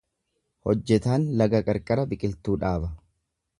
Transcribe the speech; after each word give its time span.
Hojjetaan 0.69 1.27
laga 1.43 1.63
qarqara 1.69 2.07
biqiltuu 2.15 2.59
dhaaba. 2.67 2.93